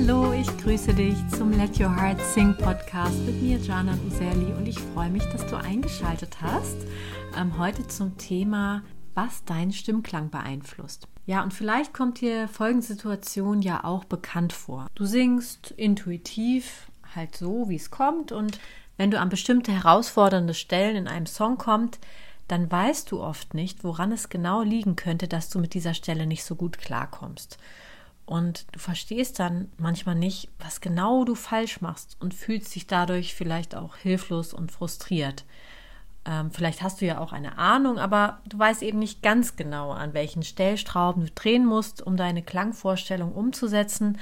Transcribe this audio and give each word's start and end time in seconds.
Hallo, 0.00 0.32
ich 0.32 0.46
grüße 0.58 0.94
dich 0.94 1.16
zum 1.36 1.50
Let 1.50 1.80
Your 1.80 1.94
Heart 1.94 2.20
Sing 2.20 2.56
Podcast 2.56 3.18
mit 3.26 3.42
mir, 3.42 3.58
Jana 3.58 3.98
Userli, 4.06 4.52
und 4.52 4.68
ich 4.68 4.78
freue 4.78 5.10
mich, 5.10 5.24
dass 5.24 5.44
du 5.48 5.56
eingeschaltet 5.56 6.40
hast. 6.40 6.76
Ähm, 7.36 7.58
heute 7.58 7.86
zum 7.88 8.16
Thema, 8.16 8.84
was 9.14 9.44
deinen 9.44 9.72
Stimmklang 9.72 10.30
beeinflusst. 10.30 11.08
Ja, 11.26 11.42
und 11.42 11.52
vielleicht 11.52 11.94
kommt 11.94 12.20
dir 12.20 12.46
folgende 12.46 12.86
Situation 12.86 13.60
ja 13.60 13.82
auch 13.82 14.04
bekannt 14.04 14.52
vor. 14.52 14.86
Du 14.94 15.04
singst 15.04 15.72
intuitiv, 15.72 16.92
halt 17.16 17.34
so, 17.34 17.68
wie 17.68 17.76
es 17.76 17.90
kommt, 17.90 18.30
und 18.30 18.60
wenn 18.98 19.10
du 19.10 19.18
an 19.18 19.30
bestimmte 19.30 19.72
herausfordernde 19.72 20.54
Stellen 20.54 20.94
in 20.94 21.08
einem 21.08 21.26
Song 21.26 21.58
kommst, 21.58 21.98
dann 22.46 22.70
weißt 22.70 23.10
du 23.10 23.20
oft 23.20 23.52
nicht, 23.52 23.82
woran 23.82 24.12
es 24.12 24.28
genau 24.28 24.62
liegen 24.62 24.94
könnte, 24.94 25.26
dass 25.26 25.50
du 25.50 25.58
mit 25.58 25.74
dieser 25.74 25.92
Stelle 25.92 26.26
nicht 26.26 26.44
so 26.44 26.54
gut 26.54 26.78
klarkommst. 26.78 27.58
Und 28.28 28.66
du 28.72 28.78
verstehst 28.78 29.38
dann 29.38 29.72
manchmal 29.78 30.14
nicht, 30.14 30.50
was 30.58 30.82
genau 30.82 31.24
du 31.24 31.34
falsch 31.34 31.80
machst 31.80 32.18
und 32.20 32.34
fühlst 32.34 32.74
dich 32.74 32.86
dadurch 32.86 33.34
vielleicht 33.34 33.74
auch 33.74 33.96
hilflos 33.96 34.52
und 34.52 34.70
frustriert. 34.70 35.46
Ähm, 36.26 36.50
vielleicht 36.50 36.82
hast 36.82 37.00
du 37.00 37.06
ja 37.06 37.20
auch 37.20 37.32
eine 37.32 37.56
Ahnung, 37.56 37.98
aber 37.98 38.42
du 38.46 38.58
weißt 38.58 38.82
eben 38.82 38.98
nicht 38.98 39.22
ganz 39.22 39.56
genau, 39.56 39.92
an 39.92 40.12
welchen 40.12 40.42
Stellstrauben 40.42 41.24
du 41.24 41.30
drehen 41.30 41.64
musst, 41.64 42.02
um 42.02 42.18
deine 42.18 42.42
Klangvorstellung 42.42 43.32
umzusetzen. 43.32 44.18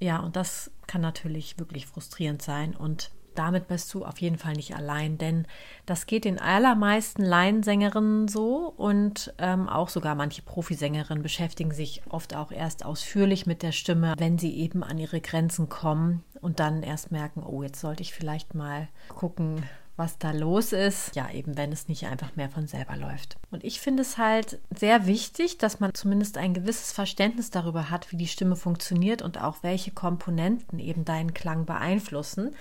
Ja, 0.00 0.18
und 0.18 0.34
das 0.34 0.72
kann 0.88 1.00
natürlich 1.00 1.56
wirklich 1.56 1.86
frustrierend 1.86 2.42
sein 2.42 2.74
und 2.74 3.12
damit 3.38 3.68
bist 3.68 3.92
du 3.94 4.04
auf 4.04 4.18
jeden 4.18 4.38
Fall 4.38 4.54
nicht 4.54 4.74
allein, 4.74 5.18
denn 5.18 5.46
das 5.86 6.06
geht 6.06 6.24
den 6.24 6.40
allermeisten 6.40 7.22
Laiensängerinnen 7.22 8.28
so 8.28 8.72
und 8.76 9.34
ähm, 9.38 9.68
auch 9.68 9.88
sogar 9.88 10.14
manche 10.14 10.42
Profisängerinnen 10.42 11.22
beschäftigen 11.22 11.70
sich 11.70 12.02
oft 12.08 12.34
auch 12.34 12.50
erst 12.50 12.84
ausführlich 12.84 13.46
mit 13.46 13.62
der 13.62 13.72
Stimme, 13.72 14.14
wenn 14.18 14.38
sie 14.38 14.56
eben 14.56 14.82
an 14.82 14.98
ihre 14.98 15.20
Grenzen 15.20 15.68
kommen 15.68 16.24
und 16.40 16.60
dann 16.60 16.82
erst 16.82 17.12
merken, 17.12 17.42
oh, 17.42 17.62
jetzt 17.62 17.80
sollte 17.80 18.02
ich 18.02 18.14
vielleicht 18.14 18.54
mal 18.54 18.88
gucken, 19.08 19.62
was 19.96 20.18
da 20.18 20.30
los 20.30 20.72
ist. 20.72 21.16
Ja, 21.16 21.30
eben 21.30 21.56
wenn 21.56 21.72
es 21.72 21.88
nicht 21.88 22.06
einfach 22.06 22.36
mehr 22.36 22.50
von 22.50 22.66
selber 22.66 22.96
läuft. 22.96 23.36
Und 23.50 23.64
ich 23.64 23.80
finde 23.80 24.02
es 24.02 24.18
halt 24.18 24.58
sehr 24.70 25.06
wichtig, 25.06 25.58
dass 25.58 25.80
man 25.80 25.94
zumindest 25.94 26.36
ein 26.36 26.54
gewisses 26.54 26.92
Verständnis 26.92 27.50
darüber 27.50 27.90
hat, 27.90 28.12
wie 28.12 28.16
die 28.16 28.26
Stimme 28.26 28.56
funktioniert 28.56 29.22
und 29.22 29.40
auch 29.40 29.62
welche 29.62 29.90
Komponenten 29.90 30.78
eben 30.78 31.04
deinen 31.04 31.32
Klang 31.32 31.64
beeinflussen. 31.64 32.54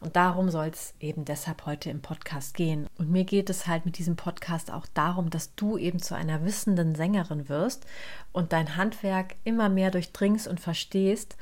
Und 0.00 0.16
darum 0.16 0.50
soll 0.50 0.68
es 0.68 0.94
eben 0.98 1.24
deshalb 1.24 1.66
heute 1.66 1.90
im 1.90 2.00
Podcast 2.00 2.54
gehen. 2.54 2.88
Und 2.98 3.10
mir 3.10 3.24
geht 3.24 3.50
es 3.50 3.66
halt 3.66 3.84
mit 3.84 3.98
diesem 3.98 4.16
Podcast 4.16 4.72
auch 4.72 4.86
darum, 4.94 5.30
dass 5.30 5.54
du 5.54 5.76
eben 5.76 6.00
zu 6.00 6.16
einer 6.16 6.44
wissenden 6.44 6.94
Sängerin 6.94 7.48
wirst 7.48 7.86
und 8.32 8.52
dein 8.52 8.76
Handwerk 8.76 9.36
immer 9.44 9.68
mehr 9.68 9.90
durchdringst 9.90 10.48
und 10.48 10.58
verstehst, 10.58 11.36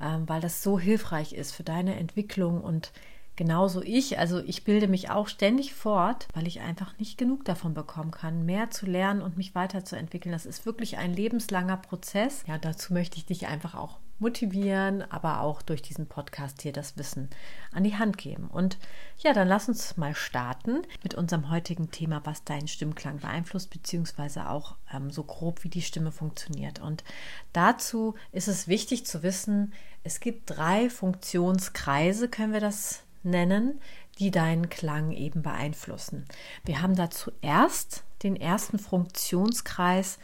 ähm, 0.00 0.28
weil 0.28 0.40
das 0.40 0.62
so 0.62 0.78
hilfreich 0.78 1.32
ist 1.32 1.52
für 1.52 1.62
deine 1.62 1.96
Entwicklung 1.96 2.60
und 2.60 2.92
Genauso 3.36 3.82
ich, 3.82 4.18
also 4.18 4.38
ich 4.40 4.64
bilde 4.64 4.86
mich 4.86 5.10
auch 5.10 5.26
ständig 5.26 5.74
fort, 5.74 6.28
weil 6.34 6.46
ich 6.46 6.60
einfach 6.60 6.96
nicht 6.98 7.18
genug 7.18 7.44
davon 7.44 7.74
bekommen 7.74 8.12
kann, 8.12 8.46
mehr 8.46 8.70
zu 8.70 8.86
lernen 8.86 9.22
und 9.22 9.36
mich 9.36 9.54
weiterzuentwickeln. 9.54 10.32
Das 10.32 10.46
ist 10.46 10.66
wirklich 10.66 10.98
ein 10.98 11.12
lebenslanger 11.12 11.76
Prozess. 11.76 12.44
Ja, 12.46 12.58
dazu 12.58 12.92
möchte 12.92 13.16
ich 13.16 13.26
dich 13.26 13.48
einfach 13.48 13.74
auch 13.74 13.98
motivieren, 14.18 15.02
aber 15.10 15.40
auch 15.40 15.62
durch 15.62 15.82
diesen 15.82 16.06
Podcast 16.06 16.62
hier 16.62 16.72
das 16.72 16.96
Wissen 16.96 17.28
an 17.72 17.82
die 17.82 17.96
Hand 17.96 18.16
geben. 18.16 18.46
Und 18.46 18.78
ja, 19.18 19.32
dann 19.32 19.48
lass 19.48 19.68
uns 19.68 19.96
mal 19.96 20.14
starten 20.14 20.82
mit 21.02 21.14
unserem 21.14 21.50
heutigen 21.50 21.90
Thema, 21.90 22.20
was 22.24 22.44
deinen 22.44 22.68
Stimmklang 22.68 23.18
beeinflusst, 23.18 23.70
beziehungsweise 23.70 24.48
auch 24.48 24.76
ähm, 24.92 25.10
so 25.10 25.24
grob, 25.24 25.64
wie 25.64 25.68
die 25.68 25.82
Stimme 25.82 26.12
funktioniert. 26.12 26.80
Und 26.80 27.02
dazu 27.52 28.14
ist 28.32 28.48
es 28.48 28.68
wichtig 28.68 29.04
zu 29.04 29.22
wissen, 29.22 29.72
es 30.04 30.20
gibt 30.20 30.50
drei 30.50 30.90
Funktionskreise, 30.90 32.28
können 32.28 32.52
wir 32.52 32.60
das 32.60 33.03
nennen, 33.24 33.80
die 34.18 34.30
deinen 34.30 34.68
Klang 34.68 35.12
eben 35.12 35.42
beeinflussen. 35.42 36.24
Wir 36.64 36.82
haben 36.82 36.94
da 36.94 37.10
zuerst 37.10 38.04
den 38.22 38.36
ersten 38.36 38.78
Funktionskreis, 38.78 40.18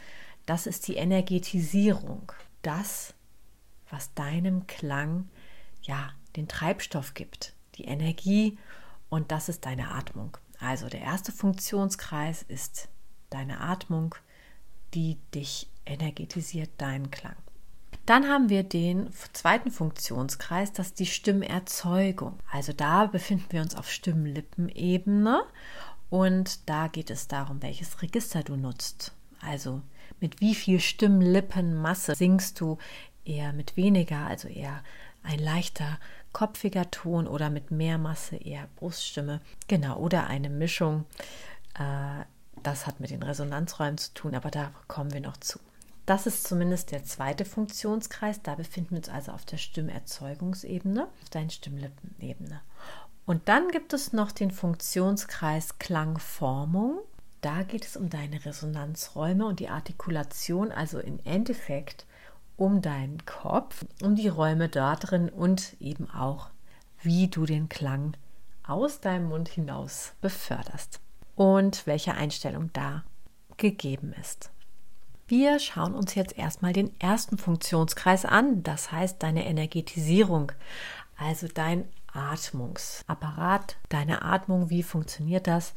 das 0.45 0.67
ist 0.67 0.87
die 0.87 0.95
Energetisierung. 0.95 2.31
Das, 2.61 3.13
was 3.89 4.13
deinem 4.13 4.67
Klang 4.67 5.29
ja 5.81 6.11
den 6.35 6.47
Treibstoff 6.47 7.13
gibt, 7.13 7.53
die 7.75 7.85
Energie 7.85 8.57
und 9.09 9.31
das 9.31 9.49
ist 9.49 9.65
deine 9.65 9.91
Atmung. 9.91 10.37
Also 10.59 10.87
der 10.87 11.01
erste 11.01 11.31
Funktionskreis 11.31 12.43
ist 12.43 12.87
deine 13.29 13.59
Atmung, 13.59 14.15
die 14.93 15.17
dich 15.33 15.67
energetisiert, 15.85 16.69
deinen 16.77 17.11
Klang. 17.11 17.35
Dann 18.05 18.27
haben 18.27 18.49
wir 18.49 18.63
den 18.63 19.09
zweiten 19.33 19.71
Funktionskreis, 19.71 20.73
das 20.73 20.87
ist 20.87 20.99
die 20.99 21.05
Stimmerzeugung. 21.05 22.39
Also 22.51 22.73
da 22.73 23.05
befinden 23.05 23.45
wir 23.49 23.61
uns 23.61 23.75
auf 23.75 23.89
Stimmlippenebene 23.89 25.43
und 26.09 26.67
da 26.69 26.87
geht 26.87 27.09
es 27.09 27.27
darum, 27.27 27.61
welches 27.61 28.01
Register 28.01 28.43
du 28.43 28.55
nutzt. 28.55 29.13
Also 29.41 29.81
mit 30.19 30.41
wie 30.41 30.55
viel 30.55 30.79
Stimmlippenmasse 30.79 32.15
singst 32.15 32.59
du 32.59 32.77
eher 33.23 33.53
mit 33.53 33.77
weniger, 33.77 34.25
also 34.27 34.47
eher 34.47 34.83
ein 35.23 35.39
leichter 35.39 35.99
kopfiger 36.33 36.89
Ton 36.91 37.27
oder 37.27 37.49
mit 37.49 37.71
mehr 37.71 37.97
Masse 37.97 38.35
eher 38.35 38.67
Bruststimme. 38.77 39.41
Genau, 39.67 39.97
oder 39.97 40.27
eine 40.27 40.49
Mischung. 40.49 41.05
Äh, 41.75 42.25
das 42.63 42.87
hat 42.87 42.99
mit 42.99 43.09
den 43.09 43.23
Resonanzräumen 43.23 43.97
zu 43.97 44.13
tun, 44.13 44.35
aber 44.35 44.51
da 44.51 44.71
kommen 44.87 45.13
wir 45.13 45.21
noch 45.21 45.37
zu. 45.37 45.59
Das 46.05 46.25
ist 46.25 46.47
zumindest 46.47 46.91
der 46.91 47.03
zweite 47.03 47.45
Funktionskreis. 47.45 48.41
Da 48.41 48.55
befinden 48.55 48.91
wir 48.91 48.97
uns 48.97 49.09
also 49.09 49.31
auf 49.31 49.45
der 49.45 49.57
Stimmerzeugungsebene, 49.57 51.07
auf 51.21 51.29
deinen 51.29 51.49
Stimmlippenebene. 51.49 52.61
Und 53.25 53.47
dann 53.47 53.69
gibt 53.69 53.93
es 53.93 54.13
noch 54.13 54.31
den 54.31 54.51
Funktionskreis 54.51 55.77
Klangformung. 55.77 56.99
Da 57.41 57.63
geht 57.63 57.85
es 57.85 57.95
um 57.95 58.09
deine 58.09 58.43
Resonanzräume 58.45 59.45
und 59.45 59.59
die 59.59 59.69
Artikulation, 59.69 60.71
also 60.71 60.99
im 60.99 61.19
Endeffekt 61.23 62.05
um 62.57 62.81
deinen 62.81 63.25
Kopf, 63.25 63.85
um 64.03 64.15
die 64.15 64.27
Räume 64.27 64.69
da 64.69 64.95
drin 64.95 65.29
und 65.29 65.75
eben 65.79 66.09
auch, 66.09 66.49
wie 67.01 67.27
du 67.27 67.45
den 67.45 67.69
Klang 67.69 68.15
aus 68.63 68.99
deinem 68.99 69.29
Mund 69.29 69.49
hinaus 69.49 70.13
beförderst 70.21 70.99
und 71.35 71.87
welche 71.87 72.13
Einstellung 72.13 72.69
da 72.73 73.03
gegeben 73.57 74.13
ist. 74.19 74.51
Wir 75.27 75.59
schauen 75.59 75.93
uns 75.93 76.15
jetzt 76.15 76.37
erstmal 76.37 76.73
den 76.73 76.99
ersten 76.99 77.37
Funktionskreis 77.37 78.25
an, 78.25 78.63
das 78.63 78.91
heißt 78.91 79.23
deine 79.23 79.45
Energetisierung, 79.45 80.51
also 81.17 81.47
dein 81.47 81.85
Atmungsapparat, 82.13 83.77
deine 83.89 84.23
Atmung, 84.23 84.69
wie 84.69 84.83
funktioniert 84.83 85.47
das 85.47 85.73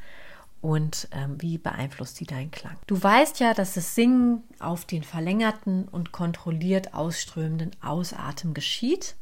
und 0.61 1.09
ähm, 1.13 1.41
wie 1.41 1.59
beeinflusst 1.59 2.17
sie 2.17 2.25
deinen 2.25 2.51
Klang. 2.51 2.77
Du 2.87 3.01
weißt 3.01 3.39
ja, 3.41 3.55
dass 3.55 3.75
das 3.75 3.95
Singen 3.95 4.43
auf 4.59 4.85
den 4.87 5.03
verlängerten 5.03 5.87
und 5.89 6.11
kontrolliert 6.11 6.95
ausströmenden 6.95 7.71
Ausatmen 7.83 8.55
geschieht. 8.55 9.15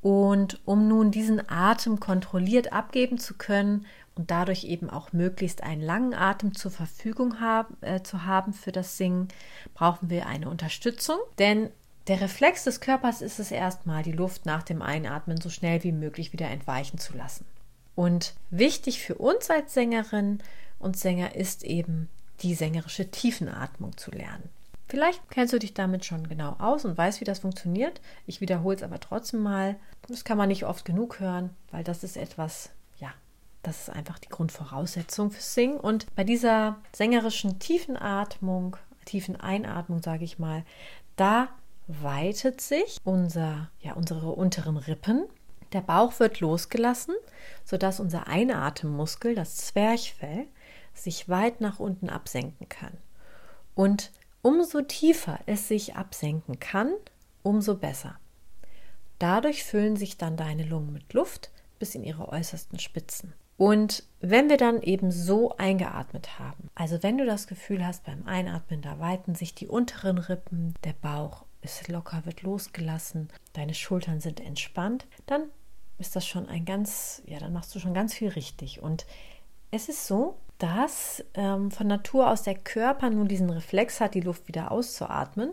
Und 0.00 0.60
um 0.64 0.86
nun 0.86 1.10
diesen 1.10 1.48
Atem 1.50 1.98
kontrolliert 1.98 2.72
abgeben 2.72 3.18
zu 3.18 3.34
können 3.34 3.86
und 4.14 4.30
dadurch 4.30 4.64
eben 4.64 4.90
auch 4.90 5.12
möglichst 5.12 5.62
einen 5.62 5.82
langen 5.82 6.14
Atem 6.14 6.54
zur 6.54 6.70
Verfügung 6.70 7.40
haben, 7.40 7.76
äh, 7.80 8.02
zu 8.02 8.24
haben 8.24 8.52
für 8.52 8.72
das 8.72 8.96
Singen, 8.96 9.28
brauchen 9.74 10.10
wir 10.10 10.26
eine 10.26 10.48
Unterstützung. 10.48 11.18
Denn 11.38 11.70
der 12.06 12.20
Reflex 12.20 12.64
des 12.64 12.80
Körpers 12.80 13.22
ist 13.22 13.38
es 13.38 13.50
erstmal, 13.50 14.02
die 14.02 14.12
Luft 14.12 14.46
nach 14.46 14.62
dem 14.62 14.82
Einatmen 14.82 15.40
so 15.40 15.50
schnell 15.50 15.82
wie 15.84 15.92
möglich 15.92 16.32
wieder 16.32 16.48
entweichen 16.48 16.98
zu 16.98 17.16
lassen. 17.16 17.44
Und 17.94 18.34
wichtig 18.50 19.02
für 19.02 19.16
uns 19.16 19.50
als 19.50 19.74
Sängerin 19.74 20.38
und 20.78 20.96
Sänger 20.96 21.34
ist 21.34 21.64
eben 21.64 22.08
die 22.40 22.54
sängerische 22.54 23.10
Tiefenatmung 23.10 23.96
zu 23.96 24.10
lernen. 24.10 24.48
Vielleicht 24.88 25.30
kennst 25.30 25.52
du 25.52 25.58
dich 25.58 25.74
damit 25.74 26.06
schon 26.06 26.28
genau 26.28 26.56
aus 26.58 26.86
und 26.86 26.96
weißt, 26.96 27.20
wie 27.20 27.26
das 27.26 27.40
funktioniert. 27.40 28.00
Ich 28.26 28.40
wiederhole 28.40 28.76
es 28.76 28.82
aber 28.82 28.98
trotzdem 29.00 29.40
mal. 29.40 29.76
Das 30.08 30.24
kann 30.24 30.38
man 30.38 30.48
nicht 30.48 30.64
oft 30.64 30.84
genug 30.86 31.20
hören, 31.20 31.50
weil 31.70 31.84
das 31.84 32.02
ist 32.02 32.16
etwas, 32.16 32.70
ja, 32.98 33.12
das 33.62 33.82
ist 33.82 33.90
einfach 33.90 34.18
die 34.18 34.30
Grundvoraussetzung 34.30 35.30
fürs 35.30 35.54
Singen. 35.54 35.78
Und 35.78 36.06
bei 36.16 36.24
dieser 36.24 36.78
sängerischen 36.92 37.58
Tiefenatmung, 37.58 38.78
tiefen 39.04 39.36
Einatmung, 39.36 40.02
sage 40.02 40.24
ich 40.24 40.38
mal, 40.38 40.64
da 41.16 41.48
weitet 41.86 42.62
sich 42.62 42.98
unser, 43.04 43.70
ja, 43.80 43.92
unsere 43.92 44.30
unteren 44.30 44.78
Rippen. 44.78 45.26
Der 45.74 45.82
Bauch 45.82 46.18
wird 46.18 46.40
losgelassen, 46.40 47.14
sodass 47.62 48.00
unser 48.00 48.26
Einatemmuskel, 48.26 49.34
das 49.34 49.56
Zwerchfell, 49.56 50.46
sich 50.94 51.28
weit 51.28 51.60
nach 51.60 51.78
unten 51.78 52.08
absenken 52.08 52.70
kann. 52.70 52.96
Und 53.74 54.10
Umso 54.42 54.82
tiefer 54.82 55.40
es 55.46 55.68
sich 55.68 55.96
absenken 55.96 56.60
kann, 56.60 56.92
umso 57.42 57.76
besser. 57.76 58.18
Dadurch 59.18 59.64
füllen 59.64 59.96
sich 59.96 60.16
dann 60.16 60.36
deine 60.36 60.62
Lungen 60.62 60.92
mit 60.92 61.12
Luft 61.12 61.50
bis 61.78 61.94
in 61.94 62.04
ihre 62.04 62.28
äußersten 62.28 62.78
Spitzen. 62.78 63.34
Und 63.56 64.04
wenn 64.20 64.48
wir 64.48 64.56
dann 64.56 64.82
eben 64.82 65.10
so 65.10 65.56
eingeatmet 65.56 66.38
haben, 66.38 66.70
also 66.76 67.02
wenn 67.02 67.18
du 67.18 67.26
das 67.26 67.48
Gefühl 67.48 67.84
hast 67.84 68.04
beim 68.04 68.24
Einatmen, 68.24 68.82
da 68.82 69.00
weiten 69.00 69.34
sich 69.34 69.52
die 69.54 69.66
unteren 69.66 70.18
Rippen, 70.18 70.74
der 70.84 70.92
Bauch 70.92 71.44
ist 71.60 71.88
locker, 71.88 72.24
wird 72.24 72.42
losgelassen, 72.42 73.28
deine 73.54 73.74
Schultern 73.74 74.20
sind 74.20 74.38
entspannt, 74.38 75.06
dann 75.26 75.42
ist 75.98 76.14
das 76.14 76.24
schon 76.24 76.48
ein 76.48 76.64
ganz, 76.64 77.20
ja, 77.26 77.40
dann 77.40 77.52
machst 77.52 77.74
du 77.74 77.80
schon 77.80 77.94
ganz 77.94 78.14
viel 78.14 78.28
richtig. 78.28 78.80
Und 78.80 79.06
es 79.72 79.88
ist 79.88 80.06
so, 80.06 80.36
dass 80.58 81.24
ähm, 81.34 81.70
von 81.70 81.86
Natur 81.86 82.30
aus 82.30 82.42
der 82.42 82.56
Körper 82.56 83.10
nun 83.10 83.28
diesen 83.28 83.50
Reflex 83.50 84.00
hat, 84.00 84.14
die 84.14 84.20
Luft 84.20 84.48
wieder 84.48 84.70
auszuatmen. 84.70 85.52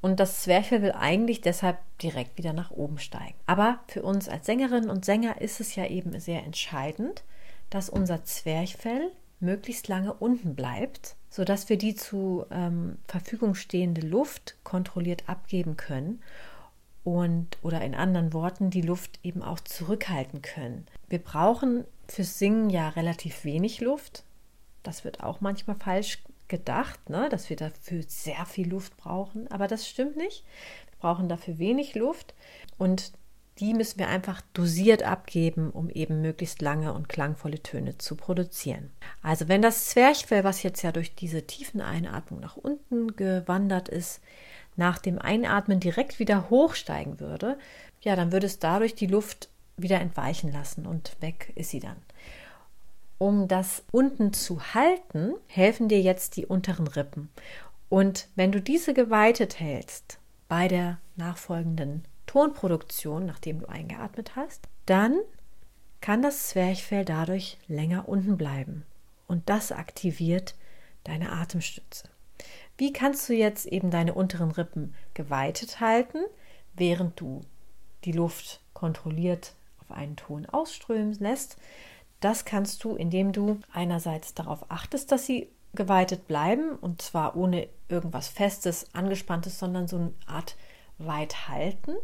Und 0.00 0.20
das 0.20 0.42
Zwerchfell 0.42 0.82
will 0.82 0.92
eigentlich 0.92 1.40
deshalb 1.40 1.78
direkt 2.00 2.38
wieder 2.38 2.52
nach 2.52 2.70
oben 2.70 2.98
steigen. 2.98 3.34
Aber 3.46 3.80
für 3.88 4.02
uns 4.02 4.28
als 4.28 4.46
Sängerinnen 4.46 4.90
und 4.90 5.04
Sänger 5.04 5.40
ist 5.40 5.60
es 5.60 5.74
ja 5.74 5.86
eben 5.86 6.18
sehr 6.20 6.44
entscheidend, 6.44 7.24
dass 7.70 7.90
unser 7.90 8.24
Zwerchfell 8.24 9.10
möglichst 9.40 9.88
lange 9.88 10.12
unten 10.14 10.54
bleibt, 10.54 11.16
sodass 11.30 11.68
wir 11.68 11.78
die 11.78 11.94
zu 11.94 12.46
ähm, 12.50 12.98
Verfügung 13.06 13.54
stehende 13.54 14.00
Luft 14.00 14.56
kontrolliert 14.64 15.24
abgeben 15.28 15.76
können 15.76 16.20
und 17.04 17.58
oder 17.62 17.80
in 17.82 17.94
anderen 17.94 18.32
Worten 18.32 18.70
die 18.70 18.82
Luft 18.82 19.18
eben 19.22 19.42
auch 19.42 19.60
zurückhalten 19.60 20.42
können. 20.42 20.86
Wir 21.08 21.18
brauchen 21.18 21.84
fürs 22.08 22.38
Singen 22.38 22.70
ja 22.70 22.88
relativ 22.90 23.44
wenig 23.44 23.80
Luft. 23.80 24.24
Das 24.82 25.04
wird 25.04 25.22
auch 25.22 25.40
manchmal 25.40 25.76
falsch 25.76 26.22
gedacht, 26.48 27.10
ne? 27.10 27.28
dass 27.28 27.50
wir 27.50 27.56
dafür 27.56 28.02
sehr 28.06 28.46
viel 28.46 28.68
Luft 28.68 28.96
brauchen, 28.96 29.50
aber 29.50 29.68
das 29.68 29.88
stimmt 29.88 30.16
nicht. 30.16 30.44
Wir 30.90 30.98
brauchen 31.00 31.28
dafür 31.28 31.58
wenig 31.58 31.94
Luft 31.94 32.34
und 32.78 33.12
die 33.58 33.74
müssen 33.74 33.98
wir 33.98 34.08
einfach 34.08 34.40
dosiert 34.52 35.02
abgeben, 35.02 35.70
um 35.70 35.90
eben 35.90 36.20
möglichst 36.20 36.62
lange 36.62 36.92
und 36.92 37.08
klangvolle 37.08 37.60
Töne 37.60 37.98
zu 37.98 38.14
produzieren. 38.14 38.90
Also 39.20 39.48
wenn 39.48 39.62
das 39.62 39.86
Zwerchfell, 39.86 40.44
was 40.44 40.62
jetzt 40.62 40.82
ja 40.82 40.92
durch 40.92 41.14
diese 41.14 41.46
tiefen 41.46 41.80
Einatmung 41.80 42.40
nach 42.40 42.56
unten 42.56 43.16
gewandert 43.16 43.88
ist, 43.88 44.20
nach 44.76 44.98
dem 44.98 45.18
Einatmen 45.18 45.80
direkt 45.80 46.20
wieder 46.20 46.50
hochsteigen 46.50 47.18
würde, 47.18 47.58
ja, 48.00 48.14
dann 48.14 48.30
würde 48.30 48.46
es 48.46 48.60
dadurch 48.60 48.94
die 48.94 49.08
Luft 49.08 49.48
wieder 49.76 50.00
entweichen 50.00 50.52
lassen 50.52 50.86
und 50.86 51.16
weg 51.20 51.52
ist 51.56 51.70
sie 51.70 51.80
dann. 51.80 51.96
Um 53.18 53.48
das 53.48 53.84
unten 53.90 54.32
zu 54.32 54.74
halten, 54.74 55.34
helfen 55.48 55.88
dir 55.88 56.00
jetzt 56.00 56.36
die 56.36 56.46
unteren 56.46 56.86
Rippen. 56.86 57.28
Und 57.88 58.28
wenn 58.36 58.52
du 58.52 58.60
diese 58.60 58.94
geweitet 58.94 59.58
hältst 59.58 60.18
bei 60.46 60.68
der 60.68 60.98
nachfolgenden 61.16 62.04
Tonproduktion, 62.26 63.26
nachdem 63.26 63.60
du 63.60 63.68
eingeatmet 63.68 64.36
hast, 64.36 64.68
dann 64.86 65.18
kann 66.00 66.22
das 66.22 66.48
Zwerchfell 66.48 67.04
dadurch 67.04 67.58
länger 67.66 68.08
unten 68.08 68.36
bleiben. 68.36 68.84
Und 69.26 69.48
das 69.48 69.72
aktiviert 69.72 70.54
deine 71.04 71.32
Atemstütze. 71.32 72.08
Wie 72.76 72.92
kannst 72.92 73.28
du 73.28 73.34
jetzt 73.34 73.66
eben 73.66 73.90
deine 73.90 74.14
unteren 74.14 74.52
Rippen 74.52 74.94
geweitet 75.14 75.80
halten, 75.80 76.18
während 76.74 77.20
du 77.20 77.40
die 78.04 78.12
Luft 78.12 78.60
kontrolliert 78.74 79.54
auf 79.80 79.90
einen 79.90 80.16
Ton 80.16 80.46
ausströmen 80.46 81.14
lässt? 81.14 81.56
Das 82.20 82.44
kannst 82.44 82.82
du, 82.84 82.96
indem 82.96 83.32
du 83.32 83.60
einerseits 83.72 84.34
darauf 84.34 84.70
achtest, 84.70 85.12
dass 85.12 85.26
sie 85.26 85.48
geweitet 85.74 86.26
bleiben 86.26 86.70
und 86.76 87.02
zwar 87.02 87.36
ohne 87.36 87.68
irgendwas 87.88 88.28
Festes, 88.28 88.86
Angespanntes, 88.94 89.58
sondern 89.58 89.86
so 89.86 89.96
eine 89.96 90.12
Art 90.26 90.56
weit 90.98 91.48
halten. 91.48 91.94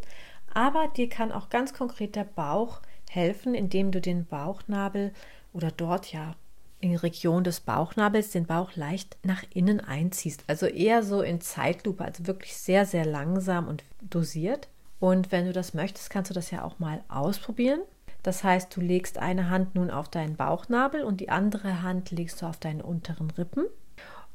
Aber 0.53 0.89
dir 0.89 1.09
kann 1.09 1.33
auch 1.33 1.49
ganz 1.49 1.75
konkret 1.75 2.15
der 2.15 2.25
Bauch 2.25 2.81
helfen, 3.11 3.55
indem 3.55 3.91
du 3.91 4.01
den 4.01 4.27
Bauchnabel 4.27 5.13
oder 5.53 5.71
dort 5.71 6.13
ja 6.13 6.35
in 6.81 6.91
die 6.91 6.97
Region 6.97 7.45
des 7.45 7.61
Bauchnabels 7.61 8.31
den 8.31 8.47
Bauch 8.47 8.77
leicht 8.77 9.17
nach 9.23 9.43
innen 9.55 9.81
einziehst. 9.81 10.45
Also 10.47 10.67
eher 10.67 11.03
so 11.03 11.23
in 11.23 11.41
Zeitlupe, 11.41 12.05
also 12.05 12.27
wirklich 12.27 12.57
sehr, 12.57 12.85
sehr 12.85 13.07
langsam 13.07 13.69
und 13.69 13.83
dosiert. 14.03 14.69
Und 15.01 15.33
wenn 15.33 15.47
du 15.47 15.53
das 15.53 15.75
möchtest, 15.75 16.11
kannst 16.11 16.31
du 16.31 16.35
das 16.35 16.51
ja 16.51 16.63
auch 16.63 16.79
mal 16.79 17.03
ausprobieren. 17.09 17.81
Das 18.25 18.43
heißt, 18.43 18.75
du 18.75 18.81
legst 18.81 19.19
eine 19.19 19.51
Hand 19.51 19.75
nun 19.75 19.91
auf 19.91 20.09
deinen 20.09 20.35
Bauchnabel 20.35 21.05
und 21.05 21.21
die 21.21 21.29
andere 21.29 21.83
Hand 21.83 22.11
legst 22.11 22.41
du 22.43 22.47
auf 22.47 22.57
deine 22.57 22.83
unteren 22.83 23.31
Rippen. 23.31 23.67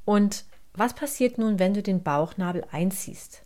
Und 0.05 0.45
was 0.73 0.93
passiert 0.93 1.39
nun, 1.39 1.59
wenn 1.59 1.73
du 1.73 1.81
den 1.81 2.03
Bauchnabel 2.03 2.63
einziehst? 2.71 3.41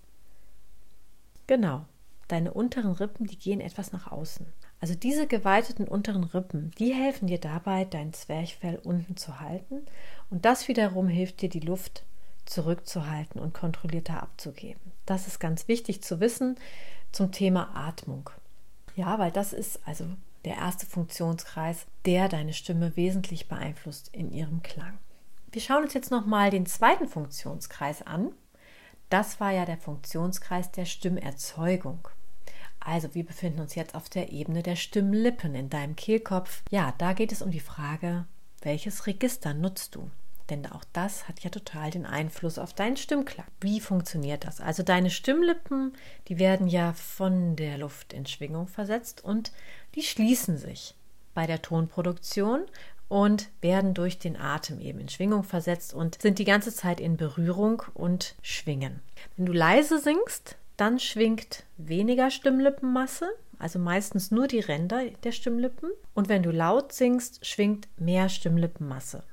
Genau, 1.48 1.86
deine 2.28 2.54
unteren 2.54 2.92
Rippen, 2.92 3.25
die 3.25 3.40
gehen 3.40 3.62
etwas 3.62 3.94
nach 3.94 4.12
außen. 4.12 4.45
Also 4.81 4.95
diese 4.95 5.28
geweiteten 5.28 5.88
unteren 5.88 6.25
Rippen, 6.25 6.72
die 6.78 6.94
helfen 6.94 7.28
dir 7.28 7.39
dabei, 7.39 7.86
dein 7.86 8.12
Zwerchfell 8.12 8.81
unten 8.84 9.16
zu 9.16 9.39
halten 9.39 9.86
und 10.30 10.44
das 10.44 10.68
wiederum 10.68 11.07
hilft 11.07 11.42
dir, 11.42 11.48
die 11.48 11.62
Luft 11.62 12.04
zurückzuhalten 12.46 13.39
und 13.39 13.54
kontrollierter 13.54 14.22
abzugeben. 14.22 14.92
Das 15.06 15.28
ist 15.28 15.39
ganz 15.39 15.69
wichtig 15.69 16.04
zu 16.04 16.19
wissen 16.19 16.57
zum 17.13 17.31
Thema 17.31 17.74
Atmung. 17.75 18.30
Ja, 18.98 19.18
weil 19.19 19.31
das 19.31 19.54
ist 19.54 19.80
also 19.86 20.06
der 20.45 20.56
erste 20.56 20.86
Funktionskreis, 20.86 21.86
der 22.06 22.30
deine 22.30 22.54
Stimme 22.54 22.95
wesentlich 22.95 23.48
beeinflusst 23.48 24.10
in 24.13 24.31
ihrem 24.31 24.62
Klang. 24.63 24.98
Wir 25.51 25.62
schauen 25.62 25.84
uns 25.84 25.94
jetzt 25.94 26.12
nochmal 26.12 26.50
den 26.50 26.66
zweiten 26.66 27.07
Funktionskreis 27.07 28.01
an. 28.01 28.31
Das 29.10 29.40
war 29.40 29.51
ja 29.51 29.66
der 29.66 29.78
Funktionskreis 29.78 30.72
der 30.72 30.86
Stimmerzeugung. 30.86 32.07
Also 32.80 33.13
wir 33.16 33.25
befinden 33.25 33.62
uns 33.62 33.75
jetzt 33.75 33.95
auf 33.95 34.10
der 34.10 34.31
Ebene 34.31 34.63
der 34.63 34.75
Stimmlippen 34.75 35.56
in 35.56 35.69
deinem 35.69 35.95
Kehlkopf. 35.95 36.63
Ja, 36.69 36.94
da 36.98 37.13
geht 37.13 37.31
es 37.31 37.42
um 37.42 37.51
die 37.51 37.60
Frage, 37.60 38.25
welches 38.62 39.07
Register 39.07 39.54
nutzt 39.54 39.96
du? 39.96 40.10
Denn 40.50 40.66
auch 40.66 40.84
das 40.92 41.28
hat 41.28 41.40
ja 41.42 41.50
total 41.50 41.90
den 41.90 42.06
Einfluss 42.06 42.57
auf 42.57 42.74
deinen 42.74 42.98
Stimmklang. 42.98 43.48
Wie 43.62 43.80
funktioniert 43.80 44.45
das? 44.45 44.60
Also 44.60 44.84
deine 44.84 45.10
Stimmlippen, 45.10 45.94
die 46.28 46.38
werden 46.38 46.68
ja 46.68 46.94
von 46.94 47.56
der 47.56 47.78
Luft 47.78 48.13
in 48.13 48.25
Schwingung 48.25 48.68
versetzt 48.68 49.24
und 49.24 49.51
die 49.95 50.04
schließen 50.04 50.57
sich 50.57 50.95
bei 51.34 51.48
der 51.48 51.62
Tonproduktion 51.62 52.66
und 53.07 53.50
werden 53.62 53.94
durch 53.94 54.19
den 54.19 54.36
Atem 54.36 54.80
eben 54.80 55.00
in 55.00 55.10
Schwingung 55.10 55.44
versetzt 55.44 55.94
und 55.94 56.22
sind 56.22 56.40
die 56.40 56.46
ganze 56.46 56.74
Zeit 56.74 57.00
in 57.00 57.16
Berührung 57.16 57.84
und 57.94 58.36
schwingen. 58.42 59.01
Wenn 59.38 59.46
du 59.46 59.54
leise 59.54 60.00
singst, 60.00 60.57
dann 60.78 61.00
schwingt 61.00 61.63
weniger 61.78 62.31
Stimmlippenmasse, 62.31 63.30
also 63.60 63.80
meistens 63.80 64.31
nur 64.31 64.48
die 64.48 64.60
Ränder 64.60 65.06
der 65.24 65.31
Stimmlippen. 65.31 65.92
Und 66.13 66.28
wenn 66.28 66.44
du 66.44 66.51
laut 66.51 66.92
singst, 66.92 67.46
schwingt 67.46 67.88
mehr 67.98 68.30
Stimmlippenmasse. 68.30 69.24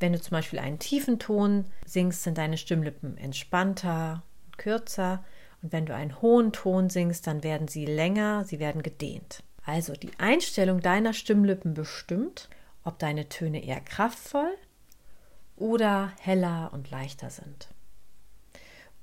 Wenn 0.00 0.12
du 0.12 0.20
zum 0.20 0.32
Beispiel 0.32 0.58
einen 0.58 0.78
tiefen 0.78 1.18
Ton 1.18 1.64
singst, 1.84 2.22
sind 2.22 2.38
deine 2.38 2.56
Stimmlippen 2.56 3.16
entspannter 3.18 4.22
und 4.46 4.58
kürzer. 4.58 5.24
Und 5.62 5.72
wenn 5.72 5.86
du 5.86 5.94
einen 5.94 6.20
hohen 6.22 6.52
Ton 6.52 6.88
singst, 6.88 7.26
dann 7.26 7.42
werden 7.42 7.68
sie 7.68 7.84
länger, 7.84 8.44
sie 8.44 8.60
werden 8.60 8.82
gedehnt. 8.82 9.42
Also 9.64 9.92
die 9.94 10.12
Einstellung 10.18 10.80
deiner 10.80 11.12
Stimmlippen 11.12 11.74
bestimmt, 11.74 12.48
ob 12.84 12.98
deine 12.98 13.28
Töne 13.28 13.64
eher 13.64 13.80
kraftvoll 13.80 14.54
oder 15.56 16.12
heller 16.20 16.70
und 16.72 16.90
leichter 16.90 17.30
sind. 17.30 17.68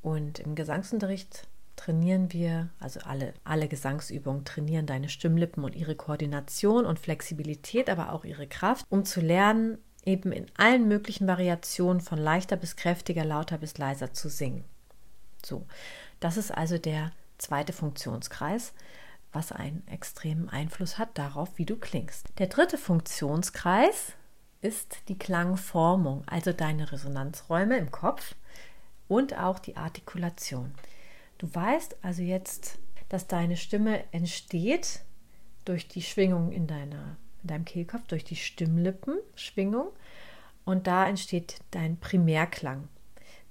Und 0.01 0.39
im 0.39 0.55
Gesangsunterricht 0.55 1.47
trainieren 1.75 2.31
wir, 2.31 2.69
also 2.79 3.01
alle, 3.01 3.33
alle 3.43 3.67
Gesangsübungen 3.67 4.45
trainieren 4.45 4.85
deine 4.85 5.09
Stimmlippen 5.09 5.63
und 5.63 5.75
ihre 5.75 5.95
Koordination 5.95 6.85
und 6.85 6.99
Flexibilität, 6.99 7.89
aber 7.89 8.13
auch 8.13 8.23
ihre 8.23 8.47
Kraft, 8.47 8.85
um 8.89 9.03
zu 9.03 9.19
lernen, 9.19 9.77
eben 10.05 10.31
in 10.31 10.45
allen 10.57 10.87
möglichen 10.87 11.27
Variationen 11.27 12.01
von 12.01 12.19
leichter 12.19 12.55
bis 12.55 12.75
kräftiger, 12.75 13.25
lauter 13.25 13.57
bis 13.57 13.77
leiser 13.77 14.13
zu 14.13 14.29
singen. 14.29 14.63
So, 15.43 15.65
das 16.19 16.37
ist 16.37 16.51
also 16.51 16.77
der 16.77 17.11
zweite 17.37 17.73
Funktionskreis, 17.73 18.73
was 19.31 19.51
einen 19.51 19.85
extremen 19.87 20.49
Einfluss 20.49 20.97
hat 20.97 21.17
darauf, 21.17 21.57
wie 21.57 21.65
du 21.65 21.75
klingst. 21.75 22.27
Der 22.37 22.47
dritte 22.47 22.77
Funktionskreis 22.77 24.13
ist 24.61 24.97
die 25.09 25.17
Klangformung, 25.17 26.23
also 26.27 26.53
deine 26.53 26.91
Resonanzräume 26.91 27.77
im 27.77 27.91
Kopf 27.91 28.35
und 29.07 29.37
auch 29.37 29.59
die 29.59 29.77
Artikulation. 29.77 30.73
Du 31.37 31.53
weißt 31.53 31.97
also 32.01 32.21
jetzt, 32.21 32.79
dass 33.09 33.27
deine 33.27 33.57
Stimme 33.57 34.03
entsteht 34.11 35.01
durch 35.65 35.87
die 35.87 36.01
Schwingung 36.01 36.51
in, 36.51 36.67
deiner, 36.67 37.17
in 37.45 37.49
deinem 37.49 37.65
Kehlkopf, 37.65 38.07
durch 38.07 38.23
die 38.23 38.35
Stimmlippenschwingung 38.35 39.87
und 40.65 40.87
da 40.87 41.07
entsteht 41.07 41.59
dein 41.71 41.97
Primärklang. 41.97 42.87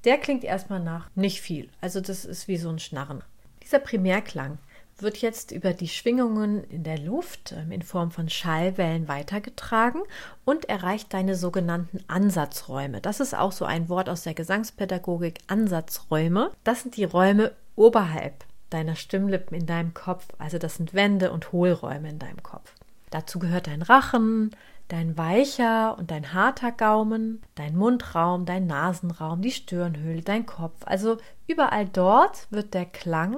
Der 0.04 0.18
klingt 0.18 0.44
erstmal 0.44 0.80
nach 0.80 1.08
nicht 1.14 1.40
viel, 1.40 1.70
also 1.80 2.00
das 2.00 2.24
ist 2.24 2.48
wie 2.48 2.58
so 2.58 2.68
ein 2.68 2.78
Schnarren. 2.78 3.22
Dieser 3.62 3.78
Primärklang 3.78 4.58
wird 4.98 5.16
jetzt 5.18 5.50
über 5.50 5.72
die 5.72 5.88
Schwingungen 5.88 6.64
in 6.64 6.84
der 6.84 6.98
Luft 6.98 7.52
ähm, 7.52 7.72
in 7.72 7.82
Form 7.82 8.10
von 8.10 8.28
Schallwellen 8.28 9.08
weitergetragen 9.08 10.02
und 10.44 10.68
erreicht 10.68 11.12
deine 11.14 11.34
sogenannten 11.34 12.04
Ansatzräume. 12.06 13.00
Das 13.00 13.20
ist 13.20 13.34
auch 13.34 13.52
so 13.52 13.64
ein 13.64 13.88
Wort 13.88 14.08
aus 14.08 14.22
der 14.22 14.34
Gesangspädagogik, 14.34 15.40
Ansatzräume. 15.46 16.52
Das 16.62 16.82
sind 16.82 16.96
die 16.96 17.04
Räume 17.04 17.52
oberhalb 17.76 18.44
deiner 18.70 18.96
Stimmlippen 18.96 19.56
in 19.56 19.66
deinem 19.66 19.94
Kopf. 19.94 20.26
Also 20.38 20.58
das 20.58 20.76
sind 20.76 20.94
Wände 20.94 21.32
und 21.32 21.52
Hohlräume 21.52 22.08
in 22.08 22.18
deinem 22.18 22.42
Kopf. 22.42 22.72
Dazu 23.14 23.38
gehört 23.38 23.68
dein 23.68 23.82
Rachen, 23.82 24.50
dein 24.88 25.16
weicher 25.16 25.96
und 25.96 26.10
dein 26.10 26.32
harter 26.32 26.72
Gaumen, 26.72 27.42
dein 27.54 27.76
Mundraum, 27.76 28.44
dein 28.44 28.66
Nasenraum, 28.66 29.40
die 29.40 29.52
Stirnhöhle, 29.52 30.22
dein 30.22 30.46
Kopf. 30.46 30.80
Also 30.84 31.18
überall 31.46 31.86
dort 31.86 32.48
wird 32.50 32.74
der 32.74 32.86
Klang 32.86 33.36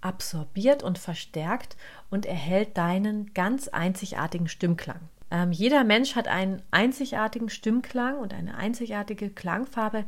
absorbiert 0.00 0.82
und 0.82 0.98
verstärkt 0.98 1.76
und 2.08 2.24
erhält 2.24 2.78
deinen 2.78 3.34
ganz 3.34 3.68
einzigartigen 3.68 4.48
Stimmklang. 4.48 5.00
Ähm, 5.30 5.52
jeder 5.52 5.84
Mensch 5.84 6.16
hat 6.16 6.26
einen 6.26 6.62
einzigartigen 6.70 7.50
Stimmklang 7.50 8.18
und 8.20 8.32
eine 8.32 8.56
einzigartige 8.56 9.28
Klangfarbe, 9.28 10.06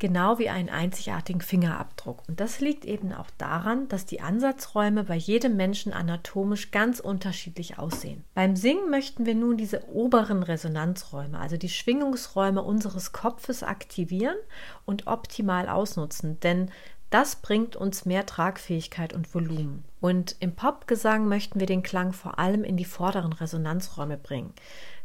genau 0.00 0.40
wie 0.40 0.48
einen 0.48 0.68
einzigartigen 0.68 1.40
Fingerabdruck. 1.40 2.22
Und 2.26 2.40
das 2.40 2.58
liegt 2.58 2.84
eben 2.84 3.12
auch 3.12 3.30
daran, 3.38 3.86
dass 3.88 4.06
die 4.06 4.20
Ansatzräume 4.20 5.04
bei 5.04 5.14
jedem 5.14 5.56
Menschen 5.56 5.92
anatomisch 5.92 6.72
ganz 6.72 6.98
unterschiedlich 6.98 7.78
aussehen. 7.78 8.24
Beim 8.34 8.56
Singen 8.56 8.90
möchten 8.90 9.26
wir 9.26 9.36
nun 9.36 9.56
diese 9.56 9.88
oberen 9.88 10.42
Resonanzräume, 10.42 11.38
also 11.38 11.56
die 11.56 11.68
Schwingungsräume 11.68 12.62
unseres 12.62 13.12
Kopfes 13.12 13.62
aktivieren 13.62 14.36
und 14.84 15.06
optimal 15.06 15.68
ausnutzen, 15.68 16.40
denn 16.40 16.70
das 17.10 17.36
bringt 17.36 17.74
uns 17.74 18.04
mehr 18.06 18.24
Tragfähigkeit 18.24 19.12
und 19.12 19.34
Volumen. 19.34 19.84
Und 20.00 20.36
im 20.38 20.54
Popgesang 20.54 21.26
möchten 21.26 21.58
wir 21.58 21.66
den 21.66 21.82
Klang 21.82 22.12
vor 22.12 22.38
allem 22.38 22.64
in 22.64 22.76
die 22.76 22.84
vorderen 22.84 23.32
Resonanzräume 23.32 24.16
bringen. 24.16 24.54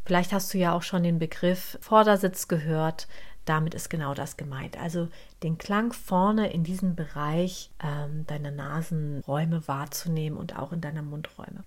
Vielleicht 0.05 0.31
hast 0.31 0.53
du 0.53 0.59
ja 0.59 0.73
auch 0.73 0.83
schon 0.83 1.01
den 1.01 1.17
Begriff 1.17 1.79
Vordersitz 1.81 2.47
gehört. 2.47 3.07
Damit 3.45 3.73
ist 3.75 3.89
genau 3.89 4.13
das 4.13 4.37
gemeint. 4.37 4.77
Also 4.79 5.07
den 5.43 5.57
Klang 5.57 5.93
vorne 5.93 6.51
in 6.51 6.63
diesem 6.63 6.95
Bereich 6.95 7.69
ähm, 7.83 8.25
deiner 8.27 8.51
Nasenräume 8.51 9.67
wahrzunehmen 9.67 10.37
und 10.37 10.57
auch 10.57 10.73
in 10.73 10.81
deiner 10.81 11.03
Mundräume. 11.03 11.63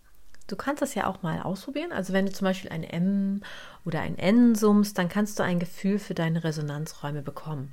Du 0.49 0.56
kannst 0.56 0.82
das 0.82 0.94
ja 0.94 1.06
auch 1.06 1.23
mal 1.23 1.40
ausprobieren. 1.40 1.92
Also 1.92 2.12
wenn 2.12 2.26
du 2.26 2.32
zum 2.32 2.47
Beispiel 2.47 2.70
ein 2.70 2.82
M 2.82 3.42
oder 3.85 4.00
ein 4.00 4.18
N 4.18 4.54
summst, 4.54 4.99
dann 4.99 5.08
kannst 5.08 5.38
du 5.38 5.42
ein 5.44 5.61
Gefühl 5.61 5.99
für 5.99 6.14
deine 6.14 6.42
Resonanzräume 6.42 7.23
bekommen. 7.23 7.73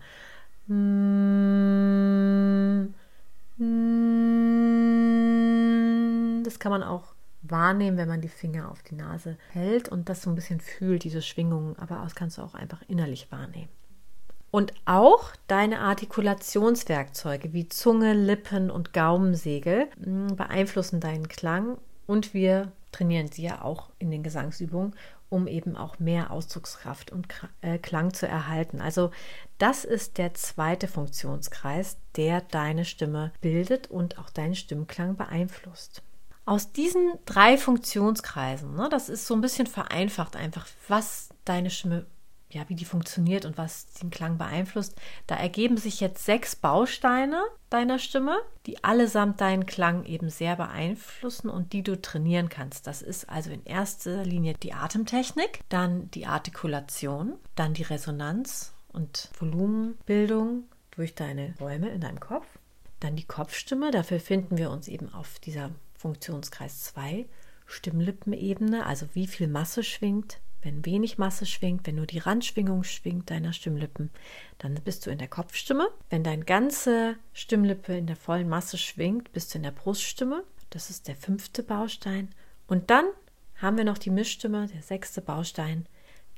Das 6.44 6.60
kann 6.60 6.72
man 6.72 6.84
auch 6.84 7.16
wahrnehmen, 7.44 7.98
wenn 7.98 8.08
man 8.08 8.22
die 8.22 8.28
Finger 8.28 8.70
auf 8.70 8.84
die 8.84 8.96
Nase 8.96 9.38
hält 9.52 9.90
und 9.90 10.10
das 10.10 10.22
so 10.24 10.30
ein 10.30 10.36
bisschen 10.36 10.60
fühlt, 10.60 11.04
diese 11.04 11.22
Schwingungen, 11.22 11.78
aber 11.78 12.02
das 12.04 12.16
kannst 12.16 12.38
du 12.38 12.42
auch 12.42 12.56
einfach 12.56 12.82
innerlich 12.88 13.32
wahrnehmen. 13.32 13.70
Und 14.56 14.72
auch 14.86 15.34
deine 15.48 15.82
Artikulationswerkzeuge 15.82 17.52
wie 17.52 17.68
Zunge, 17.68 18.14
Lippen 18.14 18.72
und 18.72 18.94
Gaumensegel 18.94 19.90
hm, 20.02 20.38
beeinflussen 20.38 21.02
deinen 21.02 21.28
Klang 21.28 21.78
und 22.06 22.34
wir 22.34 22.72
trainieren 22.94 23.30
sie 23.30 23.42
ja 23.42 23.64
auch 23.64 23.90
in 24.00 24.12
den 24.12 24.24
Gesangsübungen, 24.24 24.96
um 25.28 25.48
eben 25.48 25.76
auch 25.76 26.00
mehr 26.00 26.32
Ausdruckskraft 26.32 27.12
und 27.12 27.28
äh, 27.60 27.78
Klang 27.80 28.14
zu 28.14 28.30
erhalten. 28.30 28.80
Also 28.80 29.12
das 29.58 29.84
ist 29.84 30.18
der 30.18 30.34
zweite 30.36 30.88
Funktionskreis, 30.88 31.98
der 32.16 32.40
deine 32.40 32.86
Stimme 32.86 33.34
bildet 33.42 33.92
und 33.92 34.18
auch 34.20 34.30
deinen 34.30 34.56
Stimmklang 34.56 35.18
beeinflusst. 35.18 36.02
Aus 36.46 36.72
diesen 36.72 37.12
drei 37.26 37.58
Funktionskreisen, 37.58 38.74
ne, 38.74 38.88
das 38.90 39.10
ist 39.10 39.28
so 39.28 39.34
ein 39.34 39.42
bisschen 39.42 39.68
vereinfacht 39.68 40.38
einfach, 40.38 40.66
was 40.88 41.28
deine 41.44 41.70
Stimme 41.70 42.06
ja, 42.56 42.68
wie 42.70 42.76
die 42.76 42.86
funktioniert 42.86 43.46
und 43.46 43.58
was 43.58 43.88
den 44.02 44.10
Klang 44.10 44.38
beeinflusst. 44.38 44.96
Da 45.28 45.36
ergeben 45.36 45.76
sich 45.76 46.00
jetzt 46.00 46.24
sechs 46.24 46.56
Bausteine 46.56 47.44
deiner 47.70 48.00
Stimme, 48.00 48.38
die 48.66 48.82
allesamt 48.82 49.42
deinen 49.42 49.66
Klang 49.66 50.06
eben 50.06 50.30
sehr 50.30 50.56
beeinflussen 50.56 51.50
und 51.50 51.74
die 51.74 51.84
du 51.84 52.02
trainieren 52.02 52.48
kannst. 52.48 52.88
Das 52.88 53.02
ist 53.02 53.30
also 53.30 53.52
in 53.52 53.66
erster 53.66 54.24
Linie 54.24 54.54
die 54.54 54.74
Atemtechnik, 54.74 55.60
dann 55.68 56.10
die 56.12 56.28
Artikulation, 56.28 57.36
dann 57.56 57.74
die 57.74 57.84
Resonanz 57.84 58.74
und 58.88 59.30
Volumenbildung 59.38 60.64
durch 60.92 61.14
deine 61.14 61.56
Räume 61.60 61.90
in 61.90 62.00
deinem 62.00 62.22
Kopf, 62.22 62.48
dann 63.02 63.18
die 63.18 63.26
Kopfstimme. 63.26 63.92
Dafür 63.92 64.22
finden 64.22 64.58
wir 64.58 64.72
uns 64.72 64.88
eben 64.88 65.14
auf 65.14 65.40
dieser 65.40 65.72
Funktionskreis 65.98 66.86
2 66.86 67.26
Stimmlippenebene, 67.66 68.86
also 68.86 69.08
wie 69.14 69.28
viel 69.28 69.48
Masse 69.50 69.84
schwingt 69.84 70.40
wenn 70.66 70.84
wenig 70.84 71.20
Masse 71.20 71.46
schwingt, 71.46 71.86
wenn 71.86 71.96
nur 71.96 72.08
die 72.08 72.18
Randschwingung 72.18 72.84
schwingt 72.84 73.30
deiner 73.30 73.54
Stimmlippen, 73.54 74.10
dann 74.58 74.74
bist 74.84 75.06
du 75.06 75.12
in 75.12 75.20
der 75.20 75.28
Kopfstimme. 75.28 75.88
Wenn 76.10 76.24
deine 76.24 76.44
ganze 76.44 77.18
Stimmlippe 77.34 77.96
in 77.96 78.08
der 78.08 78.16
vollen 78.16 78.50
Masse 78.50 78.80
schwingt, 78.80 79.32
bist 79.32 79.54
du 79.54 79.60
in 79.60 79.64
der 79.64 79.72
Bruststimme. 79.72 80.44
Das 80.72 80.90
ist 80.90 81.08
der 81.08 81.16
fünfte 81.16 81.62
Baustein. 81.62 82.30
Und 82.66 82.90
dann 82.90 83.06
haben 83.58 83.78
wir 83.78 83.84
noch 83.84 84.00
die 84.00 84.10
Mischstimme, 84.10 84.68
der 84.68 84.82
sechste 84.82 85.22
Baustein. 85.22 85.86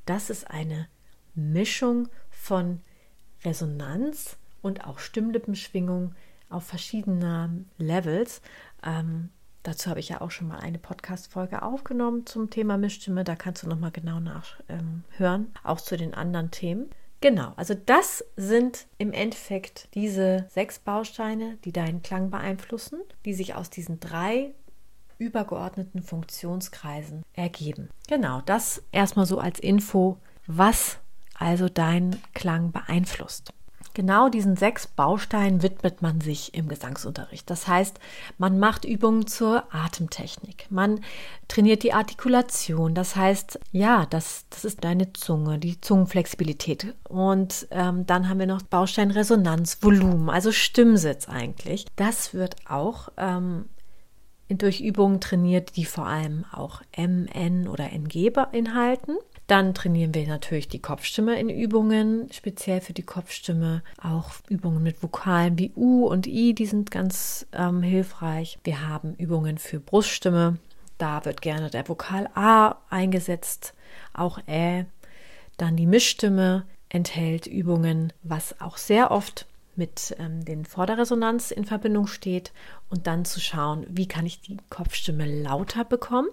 Das 0.06 0.30
ist 0.30 0.52
eine 0.52 0.90
Mischung 1.34 2.10
von 2.30 2.82
Resonanz 3.46 4.38
und 4.62 4.86
auch 4.86 5.00
Stimmlippenschwingung 5.00 6.16
auf 6.50 6.66
verschiedenen 6.66 7.70
Levels. 7.78 8.42
Ähm, 8.84 9.30
Dazu 9.68 9.90
habe 9.90 10.00
ich 10.00 10.08
ja 10.08 10.22
auch 10.22 10.32
schon 10.32 10.48
mal 10.48 10.60
eine 10.60 10.78
Podcast-Folge 10.78 11.62
aufgenommen 11.62 12.26
zum 12.26 12.50
Thema 12.50 12.78
Mischstimme. 12.78 13.26
Da 13.26 13.36
kannst 13.36 13.64
du 13.64 13.68
nochmal 13.68 13.92
genau 13.92 14.22
nachhören, 14.22 15.04
ähm, 15.20 15.52
auch 15.62 15.82
zu 15.82 15.98
den 15.98 16.14
anderen 16.14 16.52
Themen. 16.52 16.90
Genau, 17.20 17.52
also 17.58 17.74
das 17.74 18.24
sind 18.38 18.88
im 18.98 19.12
Endeffekt 19.12 19.90
diese 19.94 20.46
sechs 20.52 20.80
Bausteine, 20.80 21.58
die 21.66 21.74
deinen 21.74 22.02
Klang 22.02 22.30
beeinflussen, 22.30 23.02
die 23.26 23.34
sich 23.34 23.56
aus 23.56 23.70
diesen 23.70 24.00
drei 24.00 24.54
übergeordneten 25.18 26.02
Funktionskreisen 26.02 27.24
ergeben. 27.34 27.90
Genau, 28.08 28.40
das 28.46 28.84
erstmal 28.94 29.26
so 29.26 29.38
als 29.38 29.60
Info, 29.60 30.18
was 30.46 31.00
also 31.38 31.68
deinen 31.68 32.22
Klang 32.34 32.72
beeinflusst. 32.72 33.52
Genau 33.98 34.30
diesen 34.30 34.56
sechs 34.56 34.86
Bausteinen 34.86 35.64
widmet 35.64 36.04
man 36.04 36.22
sich 36.22 36.54
im 36.54 36.68
Gesangsunterricht. 36.68 37.50
Das 37.50 37.68
heißt, 37.68 38.00
man 38.38 38.60
macht 38.60 38.86
Übungen 38.86 39.26
zur 39.26 39.64
Atemtechnik, 39.74 40.68
man 40.70 41.00
trainiert 41.48 41.82
die 41.82 41.94
Artikulation. 41.94 42.94
Das 42.94 43.16
heißt, 43.16 43.60
ja, 43.72 44.06
das, 44.06 44.46
das 44.52 44.66
ist 44.66 44.84
deine 44.84 45.14
Zunge, 45.14 45.58
die 45.58 45.82
Zungenflexibilität. 45.82 46.94
Und 47.10 47.68
ähm, 47.72 48.06
dann 48.06 48.30
haben 48.30 48.38
wir 48.38 48.46
noch 48.46 48.62
Baustein 48.62 49.10
Resonanz, 49.10 49.80
Volumen, 49.82 50.30
also 50.30 50.52
Stimmsitz 50.52 51.28
eigentlich. 51.28 51.88
Das 51.96 52.36
wird 52.36 52.56
auch 52.70 53.10
ähm, 53.18 53.66
durch 54.48 54.80
Übungen 54.80 55.22
trainiert, 55.22 55.76
die 55.76 55.86
vor 55.86 56.06
allem 56.06 56.46
auch 56.52 56.84
M, 56.92 57.26
N 57.34 57.68
oder 57.68 57.92
NG 57.92 58.30
beinhalten. 58.30 59.18
Dann 59.48 59.74
trainieren 59.74 60.14
wir 60.14 60.28
natürlich 60.28 60.68
die 60.68 60.82
Kopfstimme 60.82 61.40
in 61.40 61.50
Übungen, 61.50 62.30
speziell 62.34 62.82
für 62.82 62.92
die 62.92 63.04
Kopfstimme. 63.04 63.82
Auch 64.02 64.34
Übungen 64.50 64.84
mit 64.84 65.02
Vokalen 65.02 65.58
wie 65.58 65.72
U 65.74 66.06
und 66.06 66.28
I, 66.28 66.54
die 66.54 66.66
sind 66.66 66.92
ganz 66.92 67.48
ähm, 67.54 67.82
hilfreich. 67.82 68.60
Wir 68.66 68.86
haben 68.86 69.16
Übungen 69.16 69.58
für 69.58 69.80
Bruststimme. 69.80 70.58
Da 70.98 71.24
wird 71.24 71.42
gerne 71.42 71.70
der 71.70 71.88
Vokal 71.88 72.30
A 72.36 72.76
eingesetzt, 72.90 73.74
auch 74.14 74.40
Ä. 74.50 74.86
Dann 75.56 75.78
die 75.78 75.86
Mischstimme 75.86 76.66
enthält 76.90 77.48
Übungen, 77.48 78.12
was 78.24 78.60
auch 78.60 78.76
sehr 78.76 79.12
oft 79.12 79.46
mit 79.78 80.14
ähm, 80.20 80.44
den 80.44 80.66
Vorderresonanz 80.66 81.52
in 81.52 81.64
Verbindung 81.64 82.08
steht 82.08 82.52
und 82.90 83.08
dann 83.08 83.24
zu 83.24 83.40
schauen, 83.40 83.86
wie 83.88 84.08
kann 84.08 84.26
ich 84.26 84.42
die 84.42 84.58
Kopfstimme 84.70 85.26
lauter 85.26 85.86
bekommen 85.86 86.28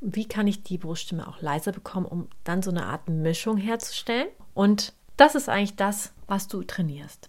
wie 0.00 0.26
kann 0.26 0.46
ich 0.46 0.62
die 0.62 0.78
Bruststimme 0.78 1.28
auch 1.28 1.40
leiser 1.40 1.72
bekommen, 1.72 2.06
um 2.06 2.28
dann 2.44 2.62
so 2.62 2.70
eine 2.70 2.86
Art 2.86 3.08
Mischung 3.08 3.56
herzustellen. 3.56 4.28
Und 4.54 4.94
das 5.16 5.34
ist 5.34 5.48
eigentlich 5.48 5.76
das, 5.76 6.12
was 6.26 6.48
du 6.48 6.62
trainierst. 6.62 7.28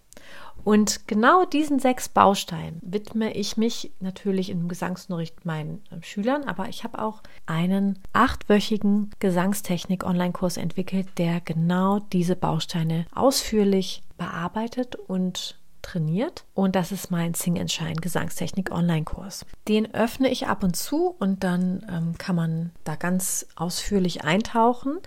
Und 0.63 1.07
genau 1.07 1.45
diesen 1.45 1.79
sechs 1.79 2.07
Bausteinen 2.07 2.79
widme 2.83 3.33
ich 3.33 3.57
mich 3.57 3.91
natürlich 3.99 4.49
im 4.49 4.67
Gesangsunterricht 4.67 5.43
meinen 5.43 5.81
äh, 5.89 6.03
Schülern, 6.03 6.43
aber 6.43 6.69
ich 6.69 6.83
habe 6.83 7.01
auch 7.01 7.23
einen 7.47 7.97
achtwöchigen 8.13 9.09
Gesangstechnik-Online-Kurs 9.19 10.57
entwickelt, 10.57 11.07
der 11.17 11.41
genau 11.41 11.99
diese 11.99 12.35
Bausteine 12.35 13.07
ausführlich 13.13 14.03
bearbeitet 14.17 14.95
und 14.95 15.57
trainiert 15.81 16.45
und 16.53 16.75
das 16.75 16.91
ist 16.91 17.11
mein 17.11 17.33
Sing 17.33 17.59
and 17.59 17.71
Shine 17.71 17.95
Gesangstechnik 17.95 18.71
Online-Kurs. 18.71 19.45
Den 19.67 19.93
öffne 19.93 20.29
ich 20.29 20.47
ab 20.47 20.63
und 20.63 20.75
zu 20.75 21.15
und 21.19 21.43
dann 21.43 21.85
ähm, 21.91 22.17
kann 22.17 22.35
man 22.35 22.71
da 22.83 22.95
ganz 22.95 23.47
ausführlich 23.55 24.23
eintauchen. 24.23 24.99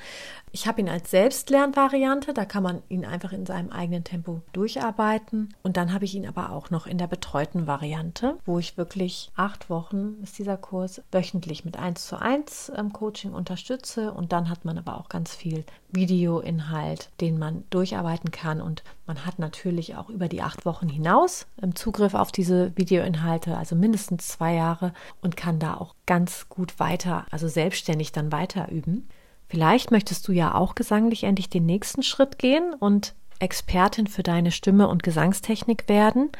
Ich 0.54 0.68
habe 0.68 0.80
ihn 0.80 0.88
als 0.88 1.10
Selbstlernvariante, 1.10 2.32
da 2.32 2.44
kann 2.44 2.62
man 2.62 2.84
ihn 2.88 3.04
einfach 3.04 3.32
in 3.32 3.44
seinem 3.44 3.72
eigenen 3.72 4.04
Tempo 4.04 4.40
durcharbeiten. 4.52 5.52
Und 5.64 5.76
dann 5.76 5.92
habe 5.92 6.04
ich 6.04 6.14
ihn 6.14 6.28
aber 6.28 6.52
auch 6.52 6.70
noch 6.70 6.86
in 6.86 6.96
der 6.96 7.08
betreuten 7.08 7.66
Variante, 7.66 8.38
wo 8.46 8.60
ich 8.60 8.76
wirklich 8.76 9.32
acht 9.34 9.68
Wochen 9.68 10.14
ist 10.22 10.38
dieser 10.38 10.56
Kurs 10.56 11.02
wöchentlich 11.10 11.64
mit 11.64 11.76
1 11.76 12.06
zu 12.06 12.22
1 12.22 12.70
ähm, 12.76 12.92
Coaching 12.92 13.32
unterstütze. 13.32 14.12
Und 14.12 14.30
dann 14.30 14.48
hat 14.48 14.64
man 14.64 14.78
aber 14.78 14.96
auch 14.96 15.08
ganz 15.08 15.34
viel 15.34 15.64
Videoinhalt, 15.90 17.10
den 17.20 17.36
man 17.36 17.64
durcharbeiten 17.70 18.30
kann. 18.30 18.60
Und 18.60 18.84
man 19.08 19.26
hat 19.26 19.40
natürlich 19.40 19.96
auch 19.96 20.08
über 20.08 20.28
die 20.28 20.42
acht 20.42 20.64
Wochen 20.64 20.88
hinaus 20.88 21.48
ähm, 21.60 21.74
Zugriff 21.74 22.14
auf 22.14 22.30
diese 22.30 22.70
Videoinhalte, 22.76 23.58
also 23.58 23.74
mindestens 23.74 24.28
zwei 24.28 24.54
Jahre 24.54 24.92
und 25.20 25.36
kann 25.36 25.58
da 25.58 25.74
auch 25.74 25.96
ganz 26.06 26.48
gut 26.48 26.78
weiter, 26.78 27.26
also 27.32 27.48
selbstständig 27.48 28.12
dann 28.12 28.30
weiter 28.30 28.70
üben. 28.70 29.08
Vielleicht 29.54 29.92
möchtest 29.92 30.26
du 30.26 30.32
ja 30.32 30.52
auch 30.52 30.74
gesanglich 30.74 31.22
endlich 31.22 31.48
den 31.48 31.64
nächsten 31.64 32.02
Schritt 32.02 32.40
gehen 32.40 32.74
und 32.74 33.14
Expertin 33.38 34.08
für 34.08 34.24
deine 34.24 34.50
Stimme 34.50 34.88
und 34.88 35.04
Gesangstechnik 35.04 35.88
werden 35.88 36.32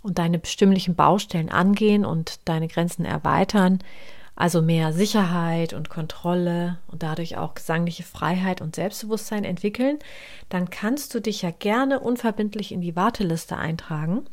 und 0.00 0.18
deine 0.18 0.38
bestimmlichen 0.38 0.94
Baustellen 0.94 1.50
angehen 1.50 2.06
und 2.06 2.40
deine 2.46 2.68
Grenzen 2.68 3.04
erweitern, 3.04 3.80
also 4.36 4.62
mehr 4.62 4.94
Sicherheit 4.94 5.74
und 5.74 5.90
Kontrolle 5.90 6.78
und 6.86 7.02
dadurch 7.02 7.36
auch 7.36 7.52
gesangliche 7.52 8.04
Freiheit 8.04 8.62
und 8.62 8.74
Selbstbewusstsein 8.74 9.44
entwickeln, 9.44 9.98
dann 10.48 10.70
kannst 10.70 11.14
du 11.14 11.20
dich 11.20 11.42
ja 11.42 11.50
gerne 11.50 12.00
unverbindlich 12.00 12.72
in 12.72 12.80
die 12.80 12.96
Warteliste 12.96 13.58
eintragen. 13.58 14.24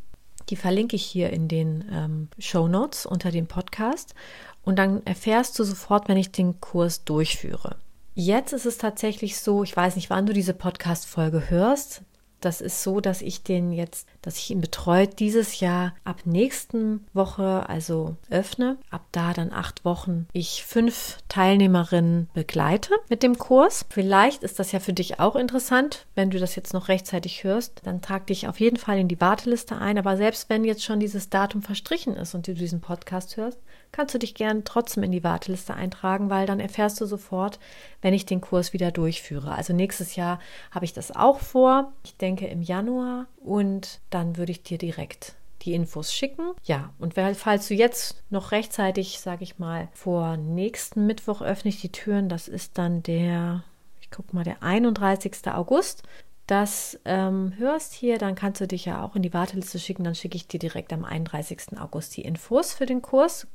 Die 0.47 0.55
verlinke 0.55 0.95
ich 0.95 1.03
hier 1.03 1.29
in 1.31 1.49
den 1.49 1.83
ähm, 1.91 2.29
Show 2.39 2.69
Notes 2.69 3.05
unter 3.05 3.31
dem 3.31 3.47
Podcast 3.47 4.15
und 4.63 4.79
dann 4.79 5.05
erfährst 5.05 5.59
du 5.59 5.65
sofort, 5.65 6.07
wenn 6.07 6.15
ich 6.15 6.31
den 6.31 6.61
Kurs 6.61 7.03
durchführe. 7.03 7.75
Jetzt 8.15 8.53
ist 8.53 8.65
es 8.65 8.77
tatsächlich 8.77 9.39
so, 9.39 9.63
ich 9.63 9.75
weiß 9.75 9.95
nicht, 9.95 10.09
wann 10.09 10.25
du 10.25 10.33
diese 10.33 10.53
Podcast-Folge 10.53 11.49
hörst. 11.49 12.03
Das 12.41 12.61
ist 12.61 12.83
so, 12.83 13.01
dass 13.01 13.21
ich 13.21 13.43
den 13.43 13.71
jetzt, 13.71 14.07
dass 14.21 14.37
ich 14.37 14.49
ihn 14.51 14.61
betreut 14.61 15.19
dieses 15.19 15.59
Jahr 15.59 15.93
ab 16.03 16.21
nächsten 16.25 17.05
Woche, 17.13 17.67
also 17.67 18.15
öffne. 18.29 18.77
Ab 18.89 19.05
da 19.11 19.33
dann 19.33 19.51
acht 19.51 19.83
Wochen 19.83 20.27
ich 20.31 20.63
fünf 20.63 21.17
Teilnehmerinnen 21.27 22.29
begleite 22.33 22.93
mit 23.09 23.23
dem 23.23 23.37
Kurs. 23.37 23.85
Vielleicht 23.89 24.43
ist 24.43 24.59
das 24.59 24.71
ja 24.71 24.79
für 24.79 24.93
dich 24.93 25.19
auch 25.19 25.35
interessant, 25.35 26.05
wenn 26.15 26.29
du 26.29 26.39
das 26.39 26.55
jetzt 26.55 26.73
noch 26.73 26.87
rechtzeitig 26.87 27.43
hörst. 27.43 27.81
Dann 27.83 28.01
trag 28.01 28.27
dich 28.27 28.47
auf 28.47 28.59
jeden 28.59 28.77
Fall 28.77 28.99
in 28.99 29.09
die 29.09 29.19
Warteliste 29.19 29.77
ein. 29.77 29.97
Aber 29.97 30.15
selbst 30.15 30.49
wenn 30.49 30.63
jetzt 30.63 30.83
schon 30.83 30.99
dieses 30.99 31.29
Datum 31.29 31.61
verstrichen 31.61 32.15
ist 32.15 32.35
und 32.35 32.47
du 32.47 32.53
diesen 32.53 32.81
Podcast 32.81 33.35
hörst, 33.35 33.59
kannst 33.91 34.13
du 34.13 34.19
dich 34.19 34.35
gern 34.35 34.63
trotzdem 34.63 35.03
in 35.03 35.11
die 35.11 35.23
Warteliste 35.23 35.73
eintragen, 35.73 36.29
weil 36.29 36.45
dann 36.45 36.59
erfährst 36.59 36.99
du 37.01 37.05
sofort, 37.05 37.59
wenn 38.01 38.13
ich 38.13 38.25
den 38.25 38.41
Kurs 38.41 38.73
wieder 38.73 38.91
durchführe. 38.91 39.53
Also 39.53 39.73
nächstes 39.73 40.15
Jahr 40.15 40.39
habe 40.71 40.85
ich 40.85 40.93
das 40.93 41.15
auch 41.15 41.39
vor. 41.39 41.93
Ich 42.03 42.15
denke 42.17 42.47
im 42.47 42.61
Januar 42.61 43.27
und 43.37 43.99
dann 44.09 44.37
würde 44.37 44.51
ich 44.51 44.63
dir 44.63 44.77
direkt 44.77 45.35
die 45.63 45.73
Infos 45.73 46.13
schicken. 46.13 46.51
Ja, 46.63 46.93
und 46.99 47.15
falls 47.15 47.67
du 47.67 47.73
jetzt 47.73 48.23
noch 48.29 48.51
rechtzeitig, 48.51 49.19
sage 49.19 49.43
ich 49.43 49.59
mal, 49.59 49.89
vor 49.93 50.37
nächsten 50.37 51.05
Mittwoch 51.05 51.41
öffne 51.41 51.69
ich 51.69 51.81
die 51.81 51.91
Türen, 51.91 52.29
das 52.29 52.47
ist 52.47 52.77
dann 52.77 53.03
der, 53.03 53.63
ich 53.99 54.09
gucke 54.09 54.33
mal, 54.35 54.45
der 54.45 54.63
31. 54.63 55.47
August 55.47 56.03
das 56.49 56.99
ähm, 57.05 57.53
hörst 57.57 57.93
hier, 57.93 58.17
dann 58.17 58.33
kannst 58.33 58.59
du 58.59 58.67
dich 58.67 58.85
ja 58.85 59.03
auch 59.03 59.15
in 59.15 59.21
die 59.21 59.33
Warteliste 59.33 59.77
schicken. 59.77 60.03
Dann 60.03 60.15
schicke 60.15 60.35
ich 60.35 60.47
dir 60.47 60.59
direkt 60.59 60.91
am 60.91 61.05
31. 61.05 61.79
August 61.79 62.17
die 62.17 62.23
Infos 62.23 62.73
für 62.73 62.87
den 62.87 63.03
Kurs. 63.03 63.45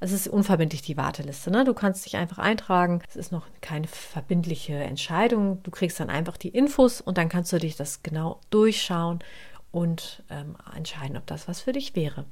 Es 0.00 0.12
ist 0.12 0.26
unverbindlich 0.26 0.80
die 0.80 0.96
Warteliste. 0.96 1.50
Ne? 1.50 1.64
Du 1.64 1.74
kannst 1.74 2.06
dich 2.06 2.16
einfach 2.16 2.38
eintragen. 2.38 3.02
Es 3.08 3.16
ist 3.16 3.30
noch 3.30 3.46
keine 3.60 3.86
verbindliche 3.86 4.74
Entscheidung. 4.74 5.62
Du 5.64 5.70
kriegst 5.70 6.00
dann 6.00 6.08
einfach 6.08 6.38
die 6.38 6.48
Infos 6.48 7.02
und 7.02 7.18
dann 7.18 7.28
kannst 7.28 7.52
du 7.52 7.58
dich 7.58 7.76
das 7.76 8.02
genau 8.02 8.40
durchschauen 8.48 9.18
und 9.70 10.22
ähm, 10.30 10.56
entscheiden, 10.74 11.18
ob 11.18 11.26
das 11.26 11.46
was 11.46 11.60
für 11.60 11.72
dich 11.72 11.94
wäre. 11.94 12.24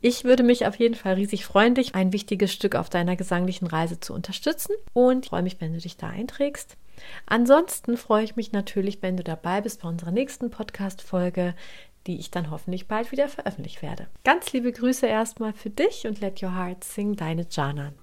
Ich 0.00 0.24
würde 0.24 0.42
mich 0.42 0.66
auf 0.66 0.76
jeden 0.76 0.94
Fall 0.94 1.14
riesig 1.14 1.44
freuen, 1.44 1.74
dich 1.74 1.94
ein 1.94 2.12
wichtiges 2.12 2.52
Stück 2.52 2.74
auf 2.74 2.90
deiner 2.90 3.16
gesanglichen 3.16 3.66
Reise 3.66 4.00
zu 4.00 4.12
unterstützen 4.12 4.74
und 4.92 5.26
freue 5.26 5.42
mich, 5.42 5.60
wenn 5.60 5.72
du 5.72 5.80
dich 5.80 5.96
da 5.96 6.08
einträgst. 6.08 6.76
Ansonsten 7.26 7.96
freue 7.96 8.24
ich 8.24 8.36
mich 8.36 8.52
natürlich, 8.52 9.02
wenn 9.02 9.16
du 9.16 9.24
dabei 9.24 9.60
bist 9.60 9.82
bei 9.82 9.88
unserer 9.88 10.12
nächsten 10.12 10.50
Podcast-Folge, 10.50 11.54
die 12.06 12.18
ich 12.18 12.30
dann 12.30 12.50
hoffentlich 12.50 12.86
bald 12.86 13.12
wieder 13.12 13.28
veröffentlichen 13.28 13.82
werde. 13.82 14.08
Ganz 14.24 14.52
liebe 14.52 14.72
Grüße 14.72 15.06
erstmal 15.06 15.52
für 15.52 15.70
dich 15.70 16.06
und 16.06 16.20
let 16.20 16.42
your 16.42 16.54
heart 16.54 16.84
sing, 16.84 17.16
deine 17.16 17.46
Janan. 17.50 17.94